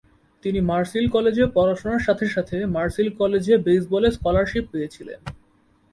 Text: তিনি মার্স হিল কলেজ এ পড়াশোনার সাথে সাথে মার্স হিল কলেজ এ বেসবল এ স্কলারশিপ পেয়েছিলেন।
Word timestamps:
তিনি 0.43 0.59
মার্স 0.69 0.89
হিল 0.95 1.07
কলেজ 1.15 1.37
এ 1.39 1.45
পড়াশোনার 1.55 2.05
সাথে 2.07 2.25
সাথে 2.35 2.57
মার্স 2.75 2.95
হিল 2.99 3.09
কলেজ 3.21 3.45
এ 3.53 3.55
বেসবল 3.65 4.03
এ 4.07 4.09
স্কলারশিপ 4.17 4.65
পেয়েছিলেন। 4.71 5.19